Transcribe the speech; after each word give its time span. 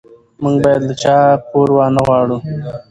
موږ 0.41 0.55
باید 0.63 0.81
له 0.87 0.93
چا 1.03 1.17
پور 1.49 1.69
ونه 1.75 2.01
غواړو. 2.07 2.37